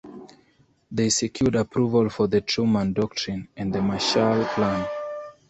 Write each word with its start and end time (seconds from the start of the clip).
They 0.89 1.09
secured 1.09 1.53
approval 1.53 2.09
for 2.09 2.25
the 2.25 2.41
Truman 2.41 2.91
Doctrine 2.93 3.49
and 3.55 3.71
the 3.71 3.83
Marshall 3.83 4.45
Plan. 4.45 4.87